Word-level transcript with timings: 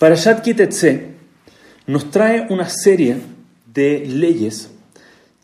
Parashat 0.00 0.40
Kitetse 0.40 1.10
nos 1.86 2.10
trae 2.10 2.46
una 2.48 2.70
serie 2.70 3.18
de 3.66 4.06
leyes 4.06 4.74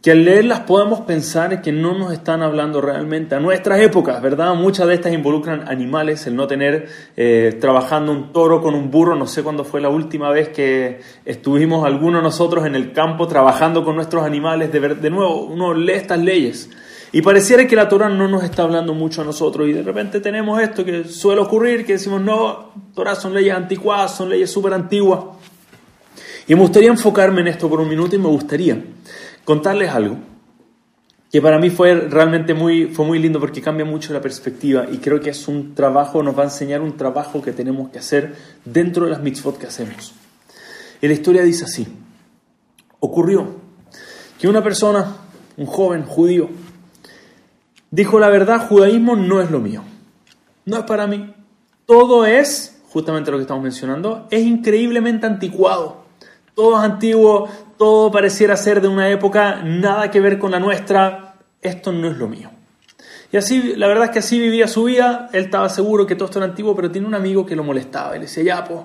que 0.01 0.13
al 0.13 0.25
leerlas 0.25 0.61
podemos 0.61 1.03
pensar 1.03 1.61
que 1.61 1.73
no 1.73 1.93
nos 1.99 2.15
están 2.15 2.41
hablando 2.41 2.81
realmente 2.81 3.35
a 3.35 3.41
nuestras 3.41 3.81
épocas, 3.81 4.23
¿verdad? 4.23 4.55
Muchas 4.55 4.87
de 4.87 4.95
estas 4.95 5.13
involucran 5.13 5.69
animales, 5.69 6.27
el 6.27 6.37
no 6.37 6.47
tener 6.47 6.89
eh, 7.19 7.59
trabajando 7.61 8.13
un 8.13 8.33
toro 8.33 8.63
con 8.63 8.75
un 8.75 8.91
burro, 8.91 9.15
no 9.15 9.27
sé 9.27 9.43
cuándo 9.43 9.63
fue 9.63 9.83
la 9.83 9.91
última 9.91 10.31
vez 10.31 10.49
que 10.49 11.01
estuvimos 11.27 11.85
algunos 11.85 12.23
nosotros 12.23 12.65
en 12.65 12.77
el 12.77 12.95
campo 12.95 13.29
trabajando 13.29 13.85
con 13.85 13.95
nuestros 13.95 14.25
animales, 14.25 14.73
de, 14.73 14.81
de 14.81 15.11
nuevo, 15.11 15.45
uno 15.45 15.75
lee 15.75 15.93
estas 15.93 16.21
leyes. 16.21 16.71
Y 17.17 17.23
pareciera 17.23 17.67
que 17.67 17.75
la 17.75 17.89
Torah 17.89 18.11
no 18.11 18.29
nos 18.29 18.45
está 18.45 18.65
hablando 18.65 18.93
mucho 18.93 19.23
a 19.23 19.25
nosotros 19.25 19.67
y 19.67 19.73
de 19.73 19.83
repente 19.83 20.21
tenemos 20.21 20.61
esto 20.61 20.85
que 20.85 21.05
suele 21.05 21.41
ocurrir, 21.41 21.87
que 21.87 21.95
decimos, 21.95 22.21
no, 22.21 22.73
Torah 22.95 23.15
son 23.15 23.33
leyes 23.33 23.55
anticuadas, 23.55 24.15
son 24.15 24.29
leyes 24.29 24.51
súper 24.51 24.75
antiguas. 24.75 25.21
Y 26.47 26.55
me 26.55 26.61
gustaría 26.61 26.91
enfocarme 26.91 27.41
en 27.41 27.47
esto 27.49 27.71
por 27.71 27.81
un 27.81 27.89
minuto 27.89 28.15
y 28.15 28.19
me 28.19 28.29
gustaría 28.29 28.85
contarles 29.47 29.93
algo 29.93 30.19
que 31.33 31.41
para 31.41 31.59
mí 31.59 31.71
fue 31.71 31.95
realmente 31.95 32.53
muy, 32.53 32.89
fue 32.89 33.07
muy 33.07 33.19
lindo 33.19 33.41
porque 33.41 33.63
cambia 33.63 33.87
mucho 33.87 34.13
la 34.13 34.21
perspectiva 34.21 34.85
y 34.93 34.99
creo 34.99 35.19
que 35.19 35.31
es 35.31 35.49
un 35.49 35.75
trabajo, 35.75 36.23
nos 36.23 36.37
va 36.37 36.43
a 36.43 36.45
enseñar 36.45 36.83
un 36.83 36.99
trabajo 36.99 37.41
que 37.41 37.53
tenemos 37.53 37.89
que 37.89 37.99
hacer 37.99 38.35
dentro 38.63 39.07
de 39.07 39.13
las 39.13 39.23
mitzvot 39.23 39.57
que 39.57 39.67
hacemos. 39.67 40.13
Y 41.01 41.09
la 41.09 41.15
historia 41.15 41.41
dice 41.41 41.65
así, 41.65 41.89
ocurrió 43.01 43.55
que 44.39 44.49
una 44.49 44.63
persona, 44.63 45.17
un 45.57 45.65
joven 45.65 46.03
judío, 46.03 46.51
dijo 47.91 48.19
la 48.19 48.29
verdad, 48.29 48.69
judaísmo 48.69 49.17
no 49.17 49.41
es 49.41 49.51
lo 49.51 49.61
mío, 49.61 49.83
no 50.65 50.79
es 50.79 50.85
para 50.85 51.07
mí, 51.07 51.35
todo 51.87 52.25
es, 52.25 52.83
justamente 52.89 53.31
lo 53.31 53.37
que 53.37 53.43
estamos 53.43 53.63
mencionando, 53.63 54.27
es 54.31 54.43
increíblemente 54.43 55.27
anticuado, 55.27 56.05
todo 56.55 56.79
es 56.79 56.85
antiguo, 56.85 57.49
todo 57.77 58.11
pareciera 58.11 58.57
ser 58.57 58.81
de 58.81 58.89
una 58.89 59.11
época 59.11 59.63
nada 59.63 60.11
que 60.11 60.21
ver 60.21 60.39
con 60.39 60.51
la 60.51 60.61
nuestra, 60.61 61.35
esto 61.61 61.93
no 61.93 62.09
es 62.09 62.17
lo 62.17 62.29
mío. 62.29 62.51
Y 63.33 63.37
así, 63.37 63.75
la 63.77 63.89
verdad 63.89 64.05
es 64.05 64.11
que 64.11 64.19
así 64.21 64.39
vivía 64.39 64.69
su 64.69 64.85
vida, 64.85 65.29
él 65.33 65.45
estaba 65.45 65.69
seguro 65.69 66.07
que 66.07 66.15
todo 66.15 66.27
esto 66.27 66.39
era 66.39 66.47
antiguo, 66.47 66.75
pero 66.77 66.91
tiene 66.91 67.07
un 67.07 67.15
amigo 67.15 67.45
que 67.45 67.57
lo 67.57 67.65
molestaba, 67.65 68.17
y 68.17 68.21
le 68.21 68.27
decía, 68.27 68.43
ya, 68.45 68.65
pues, 68.65 68.81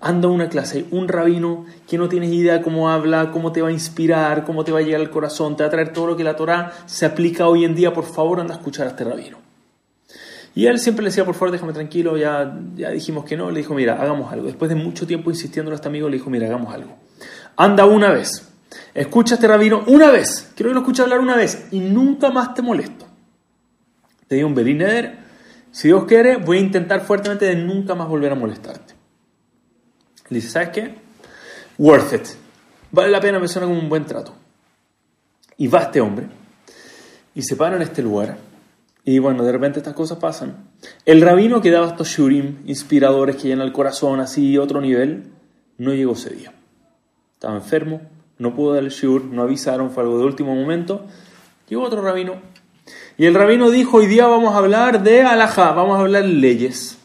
anda 0.00 0.28
a 0.28 0.30
una 0.30 0.48
clase, 0.48 0.86
un 0.90 1.08
rabino 1.08 1.66
que 1.88 1.98
no 1.98 2.08
tienes 2.08 2.32
idea 2.32 2.62
cómo 2.62 2.90
habla, 2.90 3.30
cómo 3.30 3.52
te 3.52 3.62
va 3.62 3.68
a 3.68 3.72
inspirar, 3.72 4.44
cómo 4.44 4.64
te 4.64 4.72
va 4.72 4.78
a 4.78 4.82
llegar 4.82 5.00
al 5.00 5.10
corazón, 5.10 5.56
te 5.56 5.62
va 5.62 5.68
a 5.68 5.70
traer 5.70 5.92
todo 5.92 6.08
lo 6.08 6.16
que 6.16 6.24
la 6.24 6.36
Torah 6.36 6.72
se 6.86 7.06
aplica 7.06 7.48
hoy 7.48 7.64
en 7.64 7.74
día, 7.74 7.92
por 7.92 8.04
favor, 8.04 8.40
anda 8.40 8.54
a 8.54 8.58
escuchar 8.58 8.86
a 8.86 8.90
este 8.90 9.04
rabino. 9.04 9.38
Y 10.54 10.66
él 10.66 10.78
siempre 10.78 11.04
le 11.04 11.10
decía, 11.10 11.24
por 11.24 11.34
favor, 11.34 11.52
déjame 11.52 11.72
tranquilo, 11.72 12.16
ya, 12.16 12.58
ya 12.74 12.90
dijimos 12.90 13.24
que 13.24 13.36
no, 13.36 13.50
le 13.50 13.58
dijo, 13.58 13.74
mira, 13.74 14.00
hagamos 14.00 14.32
algo. 14.32 14.46
Después 14.46 14.68
de 14.68 14.74
mucho 14.74 15.06
tiempo 15.06 15.30
insistiendo 15.30 15.70
a 15.70 15.74
este 15.74 15.88
amigo, 15.88 16.08
le 16.08 16.16
dijo, 16.16 16.30
mira, 16.30 16.46
hagamos 16.46 16.74
algo 16.74 16.96
anda 17.58 17.86
una 17.86 18.12
vez, 18.12 18.48
escucha 18.94 19.34
a 19.34 19.36
este 19.36 19.48
rabino 19.48 19.82
una 19.88 20.12
vez, 20.12 20.52
quiero 20.54 20.70
que 20.70 20.74
lo 20.74 20.80
escuche 20.80 21.02
hablar 21.02 21.18
una 21.18 21.36
vez 21.36 21.66
y 21.72 21.80
nunca 21.80 22.30
más 22.30 22.54
te 22.54 22.62
molesto. 22.62 23.04
Te 24.28 24.36
digo 24.36 24.46
un 24.46 24.54
Belineder, 24.54 25.18
si 25.72 25.88
Dios 25.88 26.04
quiere, 26.04 26.36
voy 26.36 26.58
a 26.58 26.60
intentar 26.60 27.00
fuertemente 27.00 27.46
de 27.46 27.56
nunca 27.56 27.96
más 27.96 28.08
volver 28.08 28.32
a 28.32 28.36
molestarte. 28.36 28.94
Le 30.30 30.36
dice, 30.36 30.50
¿sabes 30.50 30.70
qué? 30.70 30.94
Worth 31.78 32.12
it. 32.14 32.28
Vale 32.90 33.10
la 33.10 33.20
pena, 33.20 33.38
me 33.38 33.48
suena 33.48 33.66
como 33.66 33.80
un 33.80 33.88
buen 33.88 34.04
trato. 34.04 34.34
Y 35.56 35.66
va 35.66 35.82
este 35.82 36.00
hombre 36.00 36.26
y 37.34 37.42
se 37.42 37.56
para 37.56 37.76
en 37.76 37.82
este 37.82 38.02
lugar. 38.02 38.36
Y 39.04 39.18
bueno, 39.18 39.44
de 39.44 39.52
repente 39.52 39.78
estas 39.78 39.94
cosas 39.94 40.18
pasan. 40.18 40.68
El 41.04 41.20
rabino 41.20 41.60
que 41.60 41.70
daba 41.70 41.88
estos 41.88 42.08
shurim 42.08 42.58
inspiradores 42.66 43.36
que 43.36 43.48
llenan 43.48 43.66
el 43.66 43.72
corazón 43.72 44.20
así 44.20 44.58
otro 44.58 44.80
nivel, 44.80 45.24
no 45.78 45.92
llegó 45.94 46.12
ese 46.12 46.30
día 46.30 46.52
estaba 47.38 47.54
enfermo, 47.54 48.00
no 48.38 48.52
pudo 48.52 48.74
dar 48.74 48.82
el 48.82 48.90
shiur, 48.90 49.24
no 49.26 49.42
avisaron, 49.42 49.92
fue 49.92 50.02
algo 50.02 50.18
de 50.18 50.24
último 50.24 50.56
momento. 50.56 51.06
Llegó 51.68 51.84
otro 51.84 52.02
rabino. 52.02 52.34
Y 53.16 53.26
el 53.26 53.34
rabino 53.34 53.70
dijo, 53.70 53.98
hoy 53.98 54.06
día 54.06 54.26
vamos 54.26 54.54
a 54.54 54.58
hablar 54.58 55.04
de 55.04 55.22
alajá, 55.22 55.70
vamos 55.70 55.98
a 55.98 56.00
hablar 56.00 56.24
leyes. 56.24 56.97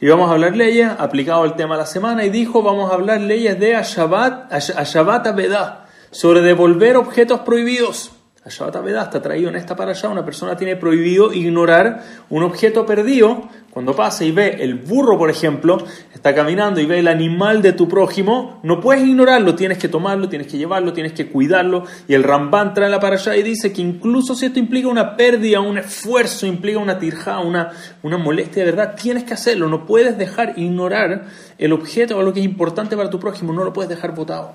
Y 0.00 0.08
vamos 0.08 0.30
a 0.30 0.34
hablar 0.34 0.56
leyes 0.56 0.90
aplicado 0.98 1.42
al 1.42 1.56
tema 1.56 1.74
de 1.74 1.80
la 1.80 1.86
semana. 1.86 2.24
Y 2.24 2.30
dijo, 2.30 2.62
vamos 2.62 2.90
a 2.90 2.94
hablar 2.94 3.20
leyes 3.20 3.58
de 3.58 3.74
Ashabat, 3.74 4.52
Ashabat 4.52 5.26
Abedah, 5.26 5.86
sobre 6.10 6.40
devolver 6.40 6.96
objetos 6.96 7.40
prohibidos. 7.40 8.12
Ashabat 8.44 8.76
Abedah 8.76 9.04
está 9.04 9.22
traído 9.22 9.48
en 9.48 9.56
esta 9.56 9.74
para 9.74 9.92
allá. 9.92 10.08
Una 10.08 10.24
persona 10.24 10.56
tiene 10.56 10.76
prohibido 10.76 11.32
ignorar 11.32 12.02
un 12.30 12.42
objeto 12.42 12.84
perdido 12.84 13.48
cuando 13.74 13.96
pasa 13.96 14.24
y 14.24 14.30
ve 14.30 14.58
el 14.60 14.76
burro, 14.76 15.18
por 15.18 15.30
ejemplo, 15.30 15.84
está 16.14 16.32
caminando 16.32 16.80
y 16.80 16.86
ve 16.86 17.00
el 17.00 17.08
animal 17.08 17.60
de 17.60 17.72
tu 17.72 17.88
prójimo, 17.88 18.60
no 18.62 18.80
puedes 18.80 19.02
ignorarlo, 19.02 19.56
tienes 19.56 19.78
que 19.78 19.88
tomarlo, 19.88 20.28
tienes 20.28 20.46
que 20.46 20.56
llevarlo, 20.56 20.92
tienes 20.92 21.12
que 21.12 21.26
cuidarlo. 21.26 21.82
Y 22.06 22.14
el 22.14 22.22
Ramban 22.22 22.72
trae 22.72 22.88
la 22.88 23.00
para 23.00 23.16
allá 23.16 23.34
y 23.34 23.42
dice 23.42 23.72
que 23.72 23.82
incluso 23.82 24.36
si 24.36 24.46
esto 24.46 24.60
implica 24.60 24.86
una 24.86 25.16
pérdida, 25.16 25.60
un 25.60 25.76
esfuerzo, 25.76 26.46
implica 26.46 26.78
una 26.78 27.00
tirja, 27.00 27.40
una, 27.40 27.72
una 28.04 28.16
molestia 28.16 28.64
de 28.64 28.70
verdad, 28.70 28.94
tienes 28.94 29.24
que 29.24 29.34
hacerlo. 29.34 29.68
No 29.68 29.86
puedes 29.86 30.16
dejar 30.16 30.54
ignorar 30.56 31.24
el 31.58 31.72
objeto 31.72 32.16
o 32.16 32.22
lo 32.22 32.32
que 32.32 32.38
es 32.38 32.46
importante 32.46 32.96
para 32.96 33.10
tu 33.10 33.18
prójimo, 33.18 33.52
no 33.52 33.64
lo 33.64 33.72
puedes 33.72 33.88
dejar 33.88 34.14
botado. 34.14 34.52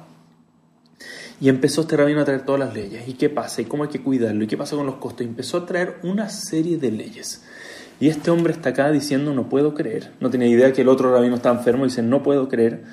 Y 1.42 1.50
empezó 1.50 1.82
este 1.82 1.98
rabino 1.98 2.22
a 2.22 2.26
traer 2.26 2.46
todas 2.46 2.60
las 2.60 2.74
leyes. 2.74 3.06
¿Y 3.06 3.16
qué 3.16 3.30
pasa? 3.30 3.62
¿Y 3.62 3.66
cómo 3.66 3.84
hay 3.84 3.90
que 3.90 4.02
cuidarlo? 4.02 4.46
¿Y 4.46 4.48
qué 4.48 4.56
pasa 4.56 4.78
con 4.78 4.86
los 4.86 4.96
costos? 4.96 5.26
Y 5.26 5.30
empezó 5.30 5.58
a 5.58 5.66
traer 5.66 5.98
una 6.04 6.30
serie 6.30 6.78
de 6.78 6.92
leyes. 6.92 7.44
Y 8.00 8.08
este 8.08 8.32
hombre 8.32 8.54
está 8.54 8.70
acá 8.70 8.92
diciendo, 8.92 9.34
no 9.34 9.50
puedo 9.50 9.74
creer, 9.74 10.12
no 10.20 10.30
tenía 10.30 10.48
idea 10.48 10.72
que 10.72 10.82
el 10.82 10.88
otro 10.88 11.12
rabino 11.12 11.36
está 11.36 11.50
enfermo, 11.50 11.84
dice, 11.84 12.02
no 12.02 12.24
puedo 12.24 12.48
creer 12.48 12.84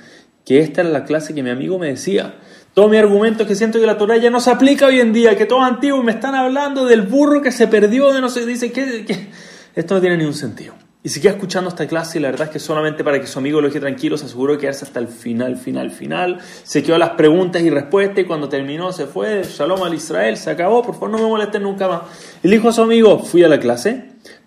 que 0.45 0.61
esta 0.61 0.81
era 0.81 0.91
la 0.91 1.05
clase 1.05 1.35
que 1.35 1.43
mi 1.43 1.51
amigo 1.51 1.79
me 1.79 1.89
decía. 1.89 2.37
Todo 2.73 2.89
mi 2.89 2.97
argumento 2.97 3.43
es 3.43 3.49
que 3.49 3.55
siento 3.55 3.81
que 3.81 3.87
la 3.87 3.99
Torah 3.99 4.17
ya 4.17 4.31
no 4.31 4.41
se 4.41 4.51
aplica 4.51 4.87
hoy 4.87 5.01
en 5.01 5.13
día, 5.13 5.37
que 5.37 5.47
todo 5.47 5.61
es 5.61 5.67
antiguo, 5.67 6.03
me 6.03 6.13
están 6.13 6.35
hablando 6.35 6.85
del 6.85 7.03
burro 7.03 7.43
que 7.43 7.51
se 7.51 7.67
perdió, 7.69 8.13
de 8.13 8.21
no 8.21 8.29
sé, 8.29 8.47
dice 8.47 8.71
que, 8.71 9.29
esto 9.75 9.95
no 9.95 10.01
tiene 10.01 10.17
ningún 10.17 10.35
sentido. 10.35 10.75
Y 11.03 11.09
si 11.09 11.21
queda 11.21 11.33
escuchando 11.33 11.71
esta 11.71 11.87
clase 11.87 12.19
y 12.19 12.21
la 12.23 12.31
verdad 12.31 12.49
es 12.49 12.53
que 12.53 12.59
solamente 12.59 13.05
para 13.05 13.21
que 13.21 13.29
su 13.29 13.39
amigo 13.39 13.61
lo 13.61 13.69
deje 13.69 13.79
tranquilo, 13.79 14.19
se 14.19 14.27
aseguró 14.27 14.55
de 14.55 14.59
quedarse 14.59 14.85
hasta 14.85 14.99
el 14.99 15.07
final, 15.07 15.57
final, 15.57 15.91
final. 15.91 16.41
Se 16.65 16.83
quedó 16.83 16.97
a 16.97 16.99
las 16.99 17.11
preguntas 17.11 17.63
y 17.63 17.71
respuestas 17.71 18.19
y 18.19 18.25
cuando 18.25 18.49
terminó 18.49 18.93
se 18.93 19.07
fue, 19.07 19.43
shalom 19.45 19.85
al 19.85 19.95
Israel, 19.95 20.37
se 20.37 20.51
acabó, 20.51 20.83
por 20.83 20.95
favor 20.95 21.11
no 21.11 21.19
me 21.19 21.29
molesten 21.29 21.63
nunca 21.63 21.87
más. 21.87 22.03
Y 22.43 22.49
le 22.49 22.57
dijo 22.57 22.71
a 22.71 22.73
su 22.73 22.83
amigo, 22.83 23.21
fui 23.21 23.45
a 23.45 23.49
la 23.49 23.61
clase, 23.61 24.06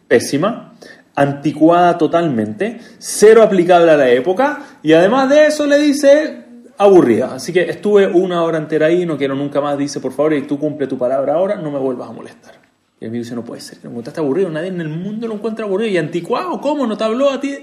pésima, 0.09 0.73
anticuada 1.15 1.97
totalmente, 1.97 2.79
cero 2.97 3.41
aplicable 3.41 3.91
a 3.91 3.97
la 3.97 4.09
época 4.09 4.59
y 4.83 4.91
además 4.91 5.29
de 5.29 5.45
eso 5.45 5.65
le 5.65 5.77
dice 5.77 6.45
aburrida. 6.77 7.35
Así 7.35 7.53
que 7.53 7.69
estuve 7.69 8.07
una 8.07 8.43
hora 8.43 8.57
entera 8.57 8.87
ahí, 8.87 9.05
no 9.05 9.17
quiero 9.17 9.35
nunca 9.35 9.61
más, 9.61 9.77
dice 9.77 10.01
por 10.01 10.11
favor, 10.11 10.33
y 10.33 10.41
tú 10.41 10.59
cumple 10.59 10.87
tu 10.87 10.97
palabra 10.97 11.35
ahora, 11.35 11.55
no 11.55 11.71
me 11.71 11.79
vuelvas 11.79 12.09
a 12.09 12.11
molestar. 12.11 12.55
Y 12.99 13.05
el 13.05 13.11
amigo 13.11 13.23
dice, 13.23 13.35
no 13.35 13.45
puede 13.45 13.61
ser, 13.61 13.77
me 13.83 13.89
encontraste 13.89 14.19
aburrido, 14.19 14.49
nadie 14.49 14.67
en 14.67 14.81
el 14.81 14.89
mundo 14.89 15.27
lo 15.27 15.35
encuentra 15.35 15.63
aburrido. 15.63 15.89
¿Y 15.91 15.97
anticuado? 15.97 16.59
¿Cómo? 16.59 16.85
¿No 16.85 16.97
te 16.97 17.05
habló 17.05 17.29
a 17.29 17.39
ti? 17.39 17.59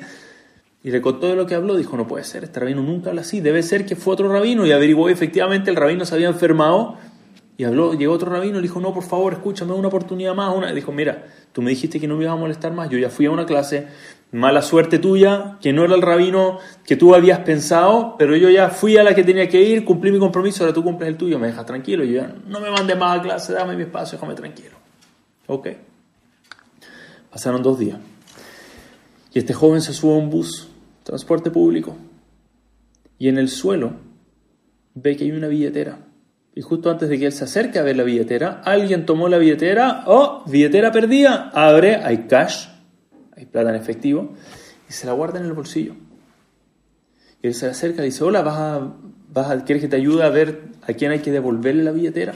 Y 0.82 0.90
le 0.90 1.00
de 1.00 1.34
lo 1.34 1.46
que 1.46 1.56
habló, 1.56 1.74
dijo, 1.74 1.96
no 1.96 2.06
puede 2.06 2.22
ser, 2.22 2.44
este 2.44 2.60
rabino 2.60 2.80
nunca 2.80 3.10
habla 3.10 3.22
así, 3.22 3.40
debe 3.40 3.64
ser 3.64 3.84
que 3.84 3.96
fue 3.96 4.12
otro 4.12 4.32
rabino. 4.32 4.64
Y 4.64 4.72
averiguó 4.72 5.08
efectivamente 5.08 5.68
el 5.68 5.76
rabino 5.76 6.04
se 6.04 6.14
había 6.14 6.28
enfermado 6.28 6.96
y 7.58 7.64
habló, 7.64 7.94
llegó 7.94 8.12
otro 8.12 8.30
rabino 8.30 8.56
le 8.56 8.62
dijo, 8.62 8.80
no, 8.80 8.92
por 8.92 9.04
favor, 9.04 9.32
escúchame 9.32 9.72
una 9.72 9.88
oportunidad 9.88 10.34
más. 10.34 10.54
Una. 10.54 10.72
dijo, 10.72 10.92
mira, 10.92 11.24
tú 11.52 11.62
me 11.62 11.70
dijiste 11.70 11.98
que 11.98 12.06
no 12.06 12.16
me 12.16 12.24
ibas 12.24 12.34
a 12.34 12.40
molestar 12.40 12.72
más, 12.72 12.90
yo 12.90 12.98
ya 12.98 13.08
fui 13.08 13.24
a 13.26 13.30
una 13.30 13.46
clase, 13.46 13.88
mala 14.30 14.60
suerte 14.60 14.98
tuya, 14.98 15.56
que 15.62 15.72
no 15.72 15.84
era 15.84 15.94
el 15.94 16.02
rabino 16.02 16.58
que 16.84 16.96
tú 16.96 17.14
habías 17.14 17.38
pensado, 17.40 18.16
pero 18.18 18.36
yo 18.36 18.50
ya 18.50 18.68
fui 18.68 18.98
a 18.98 19.02
la 19.02 19.14
que 19.14 19.24
tenía 19.24 19.48
que 19.48 19.62
ir, 19.62 19.86
cumplí 19.86 20.12
mi 20.12 20.18
compromiso, 20.18 20.64
ahora 20.64 20.74
tú 20.74 20.84
cumples 20.84 21.08
el 21.08 21.16
tuyo, 21.16 21.38
me 21.38 21.46
dejas 21.46 21.64
tranquilo, 21.64 22.04
yo 22.04 22.20
ya 22.20 22.34
no 22.46 22.60
me 22.60 22.70
mandes 22.70 22.98
más 22.98 23.18
a 23.18 23.22
clase, 23.22 23.54
dame 23.54 23.74
mi 23.74 23.84
espacio, 23.84 24.18
déjame 24.18 24.34
tranquilo. 24.34 24.76
Ok. 25.46 25.68
Pasaron 27.30 27.62
dos 27.62 27.78
días. 27.78 27.98
Y 29.32 29.38
este 29.38 29.54
joven 29.54 29.80
se 29.80 29.94
sube 29.94 30.12
a 30.12 30.18
un 30.18 30.28
bus, 30.28 30.68
transporte 31.04 31.50
público, 31.50 31.96
y 33.18 33.28
en 33.28 33.38
el 33.38 33.48
suelo 33.48 33.92
ve 34.94 35.16
que 35.16 35.24
hay 35.24 35.30
una 35.30 35.48
billetera 35.48 36.05
y 36.56 36.62
justo 36.62 36.90
antes 36.90 37.10
de 37.10 37.18
que 37.18 37.26
él 37.26 37.32
se 37.32 37.44
acerque 37.44 37.78
a 37.78 37.82
ver 37.82 37.98
la 37.98 38.02
billetera, 38.02 38.62
alguien 38.64 39.04
tomó 39.04 39.28
la 39.28 39.36
billetera, 39.36 40.04
oh, 40.06 40.42
billetera 40.46 40.90
perdida, 40.90 41.50
abre, 41.52 41.96
hay 41.96 42.26
cash, 42.28 42.68
hay 43.36 43.44
plata 43.44 43.68
en 43.68 43.76
efectivo, 43.76 44.32
y 44.88 44.92
se 44.94 45.06
la 45.06 45.12
guarda 45.12 45.38
en 45.38 45.44
el 45.44 45.52
bolsillo. 45.52 45.94
Y 47.42 47.48
él 47.48 47.54
se 47.54 47.66
acerca 47.66 48.00
y 48.00 48.06
dice, 48.06 48.24
hola, 48.24 48.40
¿vas 48.40 48.56
a, 48.56 48.94
vas 49.34 49.62
¿quieres 49.64 49.82
que 49.82 49.88
te 49.88 49.96
ayude 49.96 50.24
a 50.24 50.30
ver 50.30 50.62
a 50.80 50.94
quién 50.94 51.10
hay 51.10 51.18
que 51.18 51.30
devolverle 51.30 51.84
la 51.84 51.92
billetera? 51.92 52.32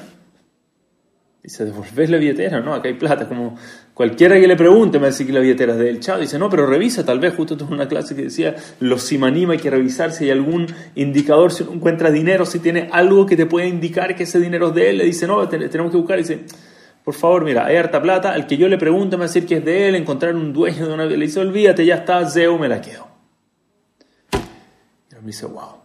Dice, 1.43 1.65
devolver 1.65 2.11
la 2.11 2.19
billetera, 2.19 2.61
no, 2.61 2.75
acá 2.75 2.89
hay 2.89 2.95
plata. 2.95 3.27
Como 3.27 3.57
cualquiera 4.01 4.41
que 4.41 4.49
le 4.49 4.57
pregunte 4.57 4.99
me 4.99 5.09
dice 5.09 5.27
que 5.27 5.33
la 5.35 5.41
billetera 5.41 5.75
es 5.75 5.79
de 5.79 5.91
él. 5.91 6.01
Chao, 6.01 6.19
dice, 6.19 6.39
no, 6.39 6.49
pero 6.49 6.65
revisa, 6.65 7.05
tal 7.05 7.21
vez, 7.21 7.35
justo 7.37 7.55
tuve 7.55 7.75
una 7.75 7.87
clase 7.87 8.17
que 8.17 8.23
decía, 8.23 8.57
los 8.79 9.03
simanim 9.03 9.51
hay 9.51 9.59
que 9.59 9.69
revisar 9.69 10.11
si 10.11 10.25
hay 10.25 10.31
algún 10.31 10.67
indicador, 10.95 11.53
si 11.53 11.65
encuentra 11.65 12.11
dinero, 12.11 12.47
si 12.47 12.61
tiene 12.61 12.89
algo 12.93 13.27
que 13.27 13.37
te 13.37 13.45
pueda 13.45 13.67
indicar 13.67 14.17
que 14.17 14.23
ese 14.23 14.41
dinero 14.41 14.69
es 14.69 14.75
de 14.75 14.89
él. 14.89 14.97
Le 14.97 15.05
dice, 15.05 15.27
no, 15.27 15.47
tenemos 15.47 15.93
que 15.93 15.99
buscar. 15.99 16.17
Dice, 16.17 16.47
por 17.05 17.13
favor, 17.13 17.45
mira, 17.45 17.67
hay 17.67 17.77
harta 17.77 18.01
plata, 18.01 18.33
al 18.33 18.47
que 18.47 18.57
yo 18.57 18.69
le 18.69 18.79
pregunte 18.79 19.19
me 19.19 19.21
va 19.21 19.25
a 19.27 19.29
decir 19.29 19.45
que 19.45 19.57
es 19.57 19.65
de 19.67 19.91
él, 19.91 19.95
encontrar 19.97 20.35
un 20.35 20.55
dueño 20.55 20.89
de 20.89 20.95
una... 20.95 21.05
Le 21.05 21.19
dice, 21.19 21.41
olvídate, 21.41 21.85
ya 21.85 21.97
está, 21.97 22.27
Zeu, 22.27 22.59
me 22.59 22.69
la 22.69 22.81
quedo. 22.81 23.07
me 25.21 25.27
dice, 25.27 25.45
wow, 25.45 25.77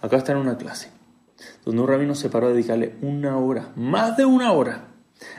acá 0.00 0.16
está 0.16 0.32
en 0.32 0.38
una 0.38 0.56
clase 0.56 0.88
donde 1.66 1.82
un 1.82 1.86
rabino 1.88 2.14
se 2.14 2.30
paró 2.30 2.46
a 2.46 2.52
dedicarle 2.52 2.94
una 3.02 3.36
hora, 3.36 3.72
más 3.76 4.16
de 4.16 4.24
una 4.24 4.52
hora, 4.52 4.93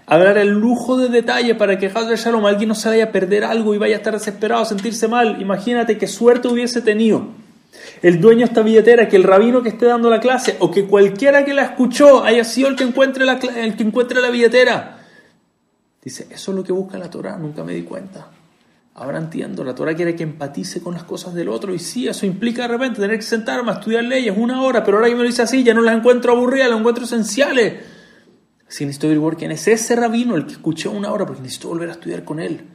hablar 0.06 0.38
el 0.38 0.50
lujo 0.50 0.98
de 0.98 1.10
detalle 1.10 1.56
para 1.56 1.78
que 1.78 1.88
Hazard 1.88 2.18
Shalom 2.18 2.46
alguien 2.46 2.70
no 2.70 2.76
se 2.76 2.90
vaya 2.90 3.06
a 3.06 3.12
perder 3.12 3.44
algo 3.44 3.74
y 3.74 3.78
vaya 3.78 3.96
a 3.96 3.98
estar 3.98 4.14
desesperado, 4.14 4.62
a 4.62 4.66
sentirse 4.66 5.08
mal. 5.08 5.42
Imagínate 5.42 5.98
qué 5.98 6.08
suerte 6.08 6.48
hubiese 6.48 6.82
tenido 6.82 7.28
el 8.02 8.22
dueño 8.22 8.40
de 8.40 8.46
esta 8.46 8.62
billetera, 8.62 9.08
que 9.08 9.16
el 9.16 9.24
rabino 9.24 9.62
que 9.62 9.70
esté 9.70 9.86
dando 9.86 10.10
la 10.10 10.20
clase 10.20 10.58
o 10.60 10.72
que 10.72 10.86
cualquiera 10.86 11.44
que 11.46 11.54
la 11.54 11.64
escuchó 11.64 12.24
haya 12.24 12.44
sido 12.44 12.70
el 12.70 12.76
que 12.76 12.84
encuentre 12.84 13.26
la, 13.26 13.34
el 13.34 13.76
que 13.76 13.84
encuentre 13.84 14.22
la 14.22 14.30
billetera. 14.30 15.00
Dice, 16.04 16.28
eso 16.30 16.52
es 16.52 16.58
lo 16.58 16.64
que 16.64 16.72
busca 16.72 16.98
la 16.98 17.10
Torah, 17.10 17.38
nunca 17.38 17.64
me 17.64 17.74
di 17.74 17.82
cuenta. 17.82 18.28
Ahora 18.98 19.18
entiendo, 19.18 19.64
la 19.64 19.76
Torah 19.76 19.94
quiere 19.94 20.16
que 20.16 20.24
empatice 20.24 20.82
con 20.82 20.94
las 20.94 21.04
cosas 21.04 21.34
del 21.34 21.50
otro 21.50 21.74
y 21.74 21.80
sí, 21.80 22.08
eso 22.08 22.26
implica 22.26 22.62
de 22.62 22.70
repente 22.70 23.02
tener 23.02 23.18
que 23.18 23.24
sentarme 23.24 23.72
a 23.72 23.74
estudiar 23.76 24.04
leyes 24.04 24.34
una 24.38 24.62
hora, 24.62 24.84
pero 24.84 24.98
ahora 24.98 25.10
que 25.10 25.16
me 25.16 25.24
lo 25.24 25.28
dice 25.28 25.42
así, 25.42 25.64
ya 25.64 25.74
no 25.74 25.82
las 25.82 25.98
encuentro 25.98 26.32
aburridas, 26.32 26.70
las 26.70 26.80
encuentro 26.80 27.04
esenciales. 27.04 27.74
Así 28.68 28.86
necesito 28.86 29.08
averiguar 29.08 29.38
quién 29.38 29.52
es 29.52 29.68
ese 29.68 29.96
rabino, 29.96 30.36
el 30.36 30.46
que 30.46 30.54
escuché 30.54 30.90
una 30.90 31.12
hora, 31.12 31.26
porque 31.26 31.42
necesito 31.42 31.70
volver 31.70 31.90
a 31.90 31.94
estudiar 31.94 32.24
con 32.24 32.40
él. 32.40 32.66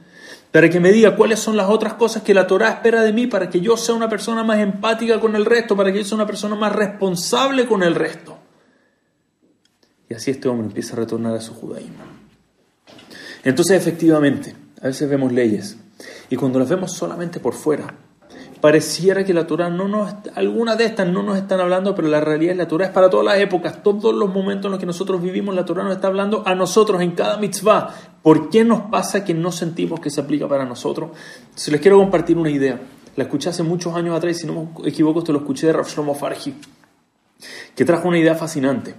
Para 0.52 0.68
que 0.68 0.80
me 0.80 0.92
diga 0.92 1.16
cuáles 1.16 1.38
son 1.38 1.56
las 1.56 1.68
otras 1.68 1.94
cosas 1.94 2.22
que 2.22 2.34
la 2.34 2.46
Torah 2.46 2.70
espera 2.70 3.02
de 3.02 3.12
mí, 3.12 3.26
para 3.26 3.50
que 3.50 3.60
yo 3.60 3.76
sea 3.76 3.94
una 3.94 4.08
persona 4.08 4.42
más 4.44 4.58
empática 4.58 5.20
con 5.20 5.36
el 5.36 5.44
resto, 5.44 5.76
para 5.76 5.92
que 5.92 5.98
yo 5.98 6.04
sea 6.04 6.16
una 6.16 6.26
persona 6.26 6.54
más 6.56 6.72
responsable 6.74 7.66
con 7.66 7.82
el 7.82 7.94
resto. 7.94 8.38
Y 10.08 10.14
así 10.14 10.32
este 10.32 10.48
hombre 10.48 10.66
empieza 10.66 10.94
a 10.94 11.00
retornar 11.00 11.34
a 11.34 11.40
su 11.40 11.54
judaísmo. 11.54 12.04
Entonces, 13.44 13.76
efectivamente, 13.76 14.54
a 14.82 14.88
veces 14.88 15.08
vemos 15.08 15.32
leyes 15.32 15.76
y 16.28 16.36
cuando 16.36 16.58
las 16.58 16.68
vemos 16.68 16.92
solamente 16.92 17.40
por 17.40 17.54
fuera, 17.54 17.94
pareciera 18.60 19.24
que 19.24 19.34
la 19.34 19.46
Torah 19.46 19.70
no 19.70 19.88
nos, 19.88 20.14
algunas 20.34 20.76
de 20.78 20.84
estas 20.84 21.08
no 21.08 21.22
nos 21.22 21.36
están 21.38 21.60
hablando, 21.60 21.94
pero 21.94 22.08
la 22.08 22.20
realidad 22.20 22.52
es 22.52 22.58
la 22.58 22.68
Torah 22.68 22.86
es 22.86 22.92
para 22.92 23.08
todas 23.08 23.26
las 23.26 23.38
épocas, 23.38 23.82
todos 23.82 24.14
los 24.14 24.32
momentos 24.32 24.66
en 24.66 24.72
los 24.72 24.80
que 24.80 24.86
nosotros 24.86 25.22
vivimos, 25.22 25.54
la 25.54 25.64
Torah 25.64 25.84
nos 25.84 25.94
está 25.94 26.08
hablando 26.08 26.42
a 26.46 26.54
nosotros 26.54 27.00
en 27.00 27.12
cada 27.12 27.36
mitzvah. 27.38 27.94
¿Por 28.22 28.50
qué 28.50 28.64
nos 28.64 28.82
pasa 28.82 29.24
que 29.24 29.34
no 29.34 29.50
sentimos 29.50 30.00
que 30.00 30.10
se 30.10 30.20
aplica 30.20 30.46
para 30.46 30.64
nosotros? 30.64 31.10
Si 31.54 31.70
les 31.70 31.80
quiero 31.80 31.98
compartir 31.98 32.36
una 32.36 32.50
idea. 32.50 32.80
La 33.16 33.24
escuché 33.24 33.50
hace 33.50 33.62
muchos 33.62 33.94
años 33.96 34.16
atrás, 34.16 34.36
y 34.36 34.40
si 34.40 34.46
no 34.46 34.72
me 34.78 34.88
equivoco, 34.88 35.18
esto 35.18 35.32
lo 35.32 35.40
escuché 35.40 35.66
de 35.66 35.72
Rav 35.72 35.86
Shlomo 35.86 36.14
Farji, 36.14 36.54
que 37.74 37.84
trajo 37.84 38.08
una 38.08 38.18
idea 38.18 38.34
fascinante. 38.34 38.94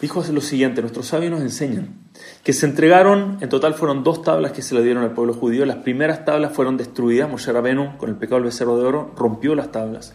Dijo 0.00 0.22
lo 0.32 0.40
siguiente, 0.40 0.80
nuestros 0.80 1.06
sabios 1.06 1.32
nos 1.32 1.40
enseñan 1.40 2.08
que 2.44 2.52
se 2.52 2.66
entregaron, 2.66 3.38
en 3.40 3.48
total 3.48 3.74
fueron 3.74 4.04
dos 4.04 4.22
tablas 4.22 4.52
que 4.52 4.62
se 4.62 4.74
le 4.74 4.82
dieron 4.82 5.02
al 5.02 5.12
pueblo 5.12 5.34
judío, 5.34 5.66
las 5.66 5.78
primeras 5.78 6.24
tablas 6.24 6.52
fueron 6.52 6.76
destruidas, 6.76 7.28
Moshe 7.28 7.52
Rabenu 7.52 7.96
con 7.98 8.08
el 8.08 8.16
pecado 8.16 8.36
del 8.36 8.44
becerro 8.44 8.78
de 8.78 8.86
oro 8.86 9.12
rompió 9.16 9.54
las 9.54 9.72
tablas. 9.72 10.14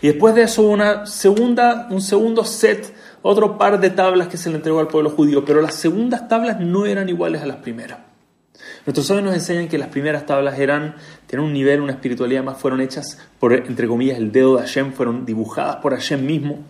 Y 0.00 0.08
después 0.08 0.34
de 0.34 0.42
eso 0.42 0.62
una 0.62 1.06
segunda, 1.06 1.88
un 1.90 2.00
segundo 2.00 2.44
set, 2.44 2.94
otro 3.22 3.58
par 3.58 3.80
de 3.80 3.90
tablas 3.90 4.28
que 4.28 4.36
se 4.36 4.48
le 4.50 4.56
entregó 4.56 4.80
al 4.80 4.88
pueblo 4.88 5.10
judío, 5.10 5.44
pero 5.44 5.60
las 5.60 5.74
segundas 5.74 6.26
tablas 6.28 6.60
no 6.60 6.86
eran 6.86 7.08
iguales 7.08 7.42
a 7.42 7.46
las 7.46 7.56
primeras. 7.58 7.98
Nuestros 8.86 9.06
sabios 9.06 9.24
nos 9.24 9.34
enseñan 9.34 9.68
que 9.68 9.78
las 9.78 9.88
primeras 9.88 10.24
tablas 10.24 10.58
eran, 10.58 10.96
tienen 11.26 11.46
un 11.46 11.52
nivel, 11.52 11.80
una 11.80 11.92
espiritualidad 11.92 12.42
más, 12.42 12.58
fueron 12.58 12.80
hechas 12.80 13.18
por, 13.38 13.52
entre 13.52 13.86
comillas, 13.86 14.16
el 14.16 14.32
dedo 14.32 14.56
de 14.56 14.62
Hashem, 14.62 14.92
fueron 14.92 15.26
dibujadas 15.26 15.76
por 15.76 15.92
Hashem 15.92 16.24
mismo, 16.24 16.64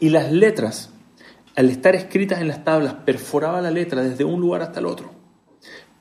y 0.00 0.08
las 0.08 0.32
letras 0.32 0.90
al 1.56 1.68
estar 1.68 1.94
escritas 1.94 2.40
en 2.40 2.48
las 2.48 2.64
tablas, 2.64 2.94
perforaba 3.04 3.60
la 3.60 3.70
letra 3.70 4.02
desde 4.02 4.24
un 4.24 4.40
lugar 4.40 4.62
hasta 4.62 4.80
el 4.80 4.86
otro. 4.86 5.10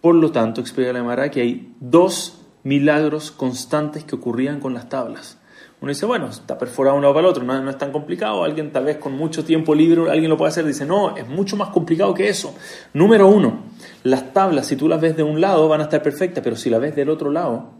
Por 0.02 0.16
lo 0.16 0.32
tanto, 0.32 0.62
explica 0.62 0.94
la 0.94 1.04
Mara 1.04 1.30
que 1.30 1.42
hay 1.42 1.76
dos 1.80 2.42
milagros 2.64 3.32
constantes 3.32 4.04
que 4.04 4.16
ocurrían 4.16 4.60
con 4.60 4.74
las 4.74 4.90
tablas. 4.90 5.38
Uno 5.82 5.90
dice, 5.90 6.06
bueno, 6.06 6.28
está 6.28 6.58
perforado 6.58 6.98
uno 6.98 7.10
para 7.14 7.22
el 7.22 7.26
otro, 7.26 7.44
no, 7.44 7.62
no, 7.62 7.70
es 7.70 7.78
tan 7.78 7.92
complicado. 7.92 8.44
Alguien 8.44 8.72
tal 8.72 8.84
vez 8.84 8.98
con 8.98 9.14
mucho 9.14 9.46
tiempo 9.46 9.74
libre, 9.74 10.12
alguien 10.12 10.30
lo 10.30 10.38
puede 10.38 10.50
hacer. 10.50 10.66
Dice, 10.66 10.86
no, 10.86 11.16
es 11.16 11.28
mucho 11.28 11.56
más 11.56 11.70
complicado 11.70 12.14
que 12.14 12.28
eso. 12.28 12.54
Número 12.94 13.28
uno, 13.28 13.64
las 14.04 14.34
tablas, 14.34 14.68
si 14.68 14.76
tú 14.76 14.90
las 14.90 15.00
ves 15.00 15.16
de 15.16 15.24
un 15.24 15.40
lado, 15.40 15.70
van 15.70 15.80
a 15.80 15.86
estar 15.86 16.04
perfectas, 16.04 16.44
pero 16.44 16.58
si 16.58 16.70
las 16.70 16.82
ves 16.82 16.96
del 16.96 17.10
otro 17.10 17.32
lado, 17.32 17.72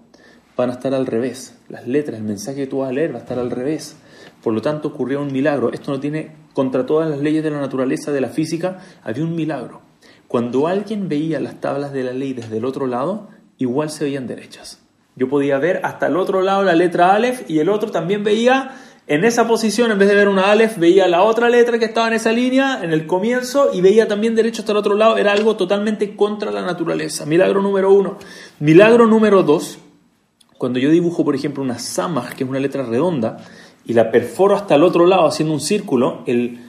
van 0.56 0.70
a 0.70 0.74
estar 0.74 0.94
al 0.94 1.08
revés. 1.08 1.58
Las 1.68 1.88
letras, 1.88 2.20
el 2.20 2.26
mensaje 2.26 2.58
que 2.58 2.68
tú 2.68 2.80
vas 2.80 2.90
a 2.90 2.94
leer 2.94 3.14
va 3.14 3.18
a 3.18 3.22
estar 3.22 3.38
al 3.38 3.52
revés. 3.52 3.98
Por 4.44 4.54
lo 4.54 4.62
tanto, 4.62 4.90
ocurrió 4.90 5.22
un 5.22 5.32
milagro. 5.32 5.72
Esto 5.72 5.92
no 5.92 6.00
tiene, 6.00 6.36
contra 6.54 6.86
todas 6.86 7.10
las 7.10 7.20
leyes 7.20 7.44
de 7.44 7.52
la 7.52 7.60
naturaleza, 7.60 8.12
de 8.12 8.22
la 8.22 8.30
física, 8.30 8.80
había 9.04 9.24
un 9.24 9.36
milagro. 9.36 9.82
Cuando 10.28 10.68
alguien 10.68 11.10
veía 11.10 11.40
las 11.40 11.60
tablas 11.60 11.92
de 11.92 12.04
la 12.04 12.14
ley 12.14 12.34
desde 12.34 12.58
el 12.58 12.66
otro 12.66 12.88
lado, 12.88 13.30
igual 13.58 13.90
se 13.90 14.04
veían 14.04 14.28
derechas. 14.28 14.80
Yo 15.16 15.28
podía 15.28 15.58
ver 15.58 15.82
hasta 15.84 16.08
el 16.08 16.16
otro 16.16 16.42
lado 16.42 16.64
la 16.64 16.76
letra 16.76 17.14
Aleph 17.14 17.50
y 17.50 17.60
el 17.60 17.68
otro 17.68 17.92
también 17.92 18.24
veía 18.24 18.76
en 19.10 19.26
esa 19.26 19.48
posición, 19.48 19.90
en 19.90 19.98
vez 19.98 20.08
de 20.08 20.14
ver 20.14 20.28
una 20.28 20.52
Aleph, 20.52 20.78
veía 20.78 21.08
la 21.08 21.24
otra 21.24 21.50
letra 21.50 21.80
que 21.80 21.86
estaba 21.86 22.08
en 22.10 22.14
esa 22.14 22.32
línea, 22.32 22.84
en 22.84 22.94
el 22.94 23.08
comienzo, 23.08 23.72
y 23.74 23.82
veía 23.82 24.08
también 24.08 24.36
derecho 24.36 24.62
hasta 24.62 24.72
el 24.72 24.78
otro 24.78 24.94
lado. 24.94 25.18
Era 25.18 25.32
algo 25.32 25.56
totalmente 25.56 26.16
contra 26.16 26.52
la 26.52 26.62
naturaleza. 26.62 27.26
Milagro 27.26 27.64
número 27.64 27.92
uno. 27.92 28.20
Milagro 28.60 29.08
número 29.08 29.42
dos, 29.42 29.80
cuando 30.60 30.78
yo 30.78 30.92
dibujo, 30.92 31.26
por 31.26 31.34
ejemplo, 31.34 31.64
una 31.64 31.80
samaj, 31.80 32.36
que 32.36 32.44
es 32.44 32.50
una 32.50 32.60
letra 32.60 32.84
redonda, 32.84 33.38
y 33.90 33.94
la 33.94 34.12
perforo 34.12 34.56
hasta 34.56 34.76
el 34.76 34.84
otro 34.84 35.08
lado 35.08 35.26
haciendo 35.26 35.52
un 35.52 35.60
círculo, 35.60 36.22
el, 36.28 36.60